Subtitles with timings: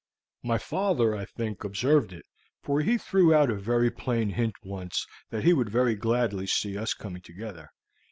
[0.41, 2.25] "My father, I think, observed it,
[2.63, 6.75] for he threw out a very plain hint once that he would very gladly see
[6.75, 7.69] us coming together.